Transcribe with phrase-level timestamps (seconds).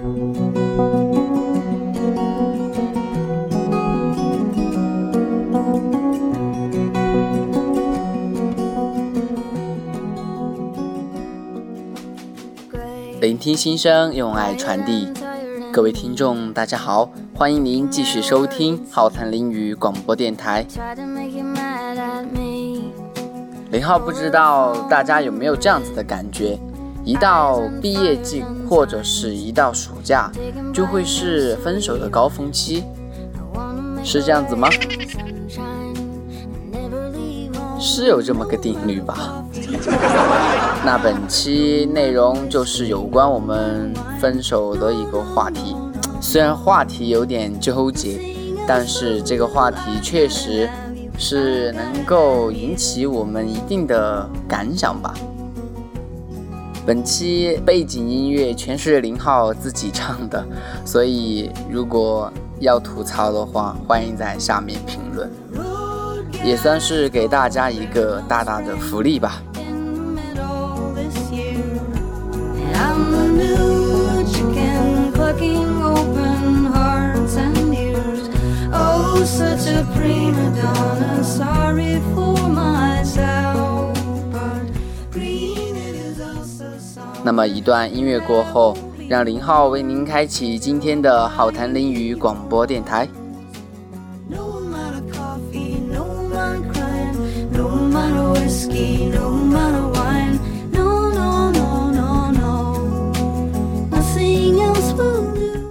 [0.00, 0.32] 聆
[13.36, 15.12] 听心声，用爱传递。
[15.70, 20.64] 各位听众，大家好，欢迎您继续收听浩谈林语广播电台。
[23.70, 26.58] 林浩，不知道大家有没有这样子的感觉？
[27.10, 30.30] 一到毕业季或者是一到暑假，
[30.72, 32.84] 就会是分手的高峰期，
[34.04, 34.68] 是这样子吗？
[37.80, 39.44] 是有这么个定律吧？
[40.86, 45.74] 那本期内容就是有关我们分手的一个话题，
[46.20, 48.20] 虽然话题有点纠结，
[48.68, 50.70] 但是这个话题确实
[51.18, 55.12] 是能够引起我们一定的感想吧。
[56.86, 60.44] 本期背景音乐全是林浩自己唱的，
[60.84, 65.30] 所以如果要吐槽的话，欢迎在下面评论。
[66.42, 69.42] 也算是给大家一个大大的福利吧。
[87.22, 88.76] 那么一段音乐过后，
[89.08, 93.06] 让林浩为您开启今天的好谈林语广播电台。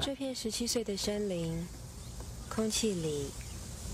[0.00, 1.52] 这片十七岁的森林，
[2.48, 3.26] 空气里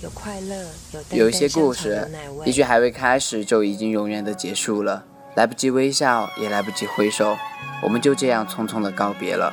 [0.03, 0.67] 有快乐，
[1.11, 2.09] 有有一些故事，
[2.47, 5.05] 也许还未开始就已经永远的结束了，
[5.35, 7.37] 来不及微笑，也来不及挥手，
[7.83, 9.53] 我们就这样匆匆的告别了。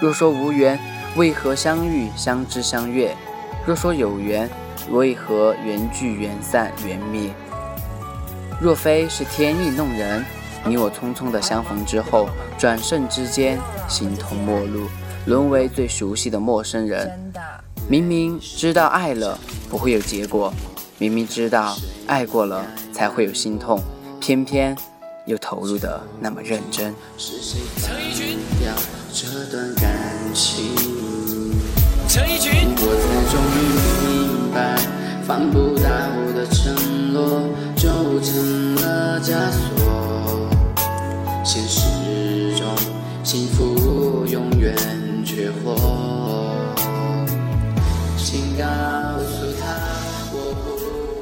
[0.00, 0.78] 若说无缘，
[1.16, 3.14] 为何相遇、相知、相悦？
[3.66, 4.48] 若说有缘，
[4.90, 7.30] 为何缘聚、缘散、缘灭？
[8.60, 10.24] 若非是天意弄人，
[10.64, 12.28] 你我匆匆的相逢之后，
[12.58, 13.58] 转瞬之间
[13.88, 14.86] 形同陌路，
[15.26, 17.32] 沦为最熟悉的陌生人。
[17.88, 19.38] 明明知道爱了
[19.70, 20.52] 不会有结果，
[20.98, 21.74] 明明知道
[22.06, 23.82] 爱过了才会有心痛，
[24.20, 24.76] 偏偏
[25.30, 26.92] 又投入的那么认真。
[27.16, 27.30] 陈
[27.96, 28.38] 奕迅，
[29.12, 29.94] 这段感
[30.34, 30.74] 情。
[32.08, 33.56] 陈奕迅，我才终于
[34.02, 34.76] 明白，
[35.24, 36.74] 放不下我的承
[37.12, 37.48] 诺。
[37.76, 37.88] 就
[38.20, 40.50] 成了枷锁。
[41.44, 42.66] 现实中，
[43.22, 44.76] 幸福永远
[45.24, 45.76] 缺货。
[48.18, 48.64] 请告
[49.22, 49.64] 诉他，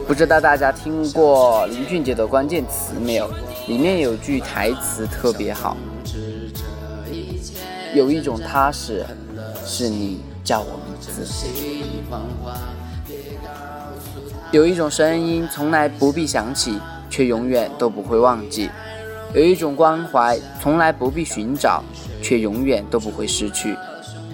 [0.06, 3.30] 不知道大家听过林俊杰的关键词没有？
[3.68, 5.76] 里面有句台词特别好，
[7.94, 9.04] 有一种踏实，
[9.62, 11.22] 是你叫我名字。
[14.50, 16.78] 有一种声音从来不必想起，
[17.10, 18.70] 却永远都不会忘记；
[19.34, 21.84] 有一种关怀从来不必寻找，
[22.22, 23.76] 却永远都不会失去；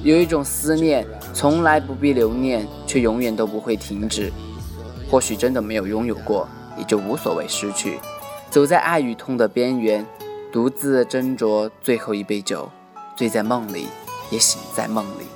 [0.05, 4.33] 有一种思念从来不必留念，却永远都不会停止。
[5.11, 7.99] 或许真的没有拥有过，也就无所谓失去。
[8.55, 10.07] 走在爱与痛的边缘，
[10.53, 12.71] 独自斟酌最后一杯酒，
[13.17, 13.89] 醉在梦里，
[14.31, 15.27] 也醒在梦里。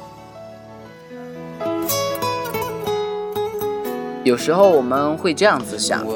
[4.23, 6.07] 有时候我们会这样子想，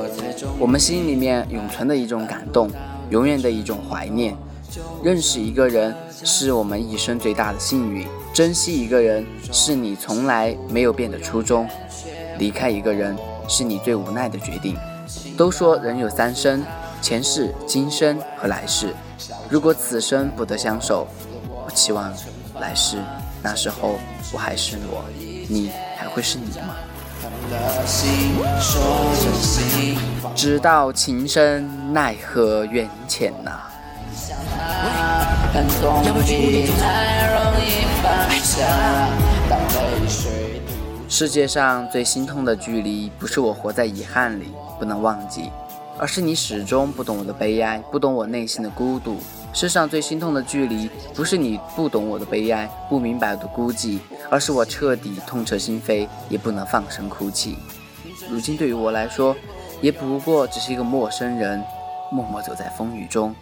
[0.60, 2.70] 我们心里面永存的一种感动，
[3.10, 4.36] 永远的一种怀念。
[5.02, 11.68] 认识一个人是我们一生最大的幸运，珍惜一个人是你从来没有变的初衷，
[12.38, 14.76] 离开一个人是你最无奈的决定。
[15.36, 16.62] 都说人有三生，
[17.02, 18.94] 前世、今生和来世。
[19.50, 21.08] 如果此生不得相守，
[21.66, 22.14] 我期望
[22.60, 22.98] 来世，
[23.42, 23.98] 那时候
[24.32, 25.04] 我还是我，
[25.48, 26.76] 你还会是你吗？
[30.36, 33.62] 直到情深，奈何缘浅呐。
[41.08, 45.50] 世界上最心痛的距离，不是我活在遗憾里不能忘记，
[46.02, 49.18] 而是你始终不懂我的悲哀，不懂我内心的孤独。
[49.52, 57.56] 世上最心痛的距离，不是你不懂我的悲哀，不明白我的孤寂，而是我彻底痛彻心扉，也不能放声哭泣。
[58.28, 59.36] 如今对于我来说，
[59.80, 61.62] 也不过只是一个陌生人，
[62.10, 63.32] 默默走在风雨中，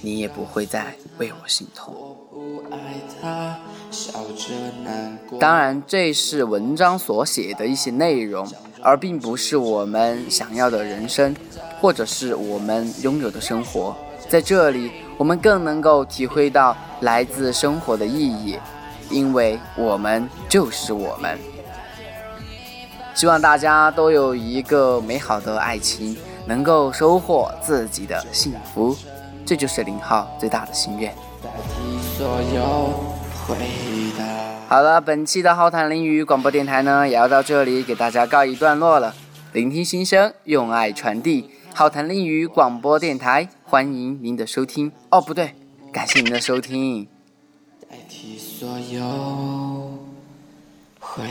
[0.00, 2.16] 你也不会再为我心痛。
[5.40, 8.46] 当然，这是文章所写的一些内容，
[8.82, 11.34] 而并不是我们想要的人生，
[11.80, 13.96] 或者是我们拥有的生活。
[14.28, 18.58] 在这里，我们更能够体会到来自生活的意义。
[19.10, 21.38] 因为我们就是我们。
[23.14, 26.14] 希望大家都有一个美好的爱情，
[26.44, 28.94] 能够收获自己的幸福，
[29.46, 31.10] 这就是林浩最大的心愿。
[32.18, 32.92] 所有
[33.46, 33.56] 回
[34.18, 34.27] 答
[34.68, 39.14] 好了，本期的浩谈淋雨广播电台呢，也要到这里给大家告一段落了。
[39.54, 44.92] 聆听心声，用爱传递，浩谈淋雨广播电台，欢迎您的收听。
[45.10, 45.54] 哦，不对，
[45.90, 47.08] 感谢您的收听。
[47.88, 49.98] 代替所有
[51.00, 51.24] 回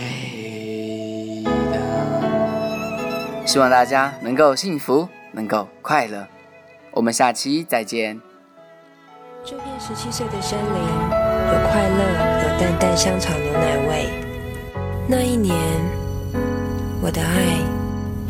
[3.46, 6.26] 希望大家能够幸福，能够快乐。
[6.90, 8.20] 我们下期再见。
[9.46, 12.27] 这片十七岁的森林，有快乐，有
[12.60, 14.10] 淡淡香草牛奶味。
[15.08, 15.56] 那一年，
[17.02, 17.60] 我的爱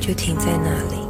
[0.02, 1.07] 就停在那里。